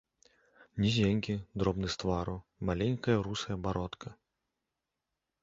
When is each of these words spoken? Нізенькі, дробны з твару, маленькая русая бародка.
Нізенькі, 0.83 1.33
дробны 1.63 1.87
з 1.97 1.99
твару, 2.05 2.35
маленькая 2.71 3.17
русая 3.29 3.57
бародка. 3.69 4.17